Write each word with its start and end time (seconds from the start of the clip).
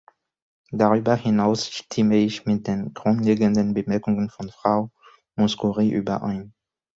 Darüber 0.71 1.13
hinaus 1.15 1.69
stimme 1.69 2.17
ich 2.17 2.47
mit 2.47 2.65
den 2.65 2.91
grundlegenden 2.95 3.75
Bemerkungen 3.75 4.31
von 4.31 4.49
Frau 4.49 4.89
Mouskouri 5.35 5.91
überein. 5.91 6.55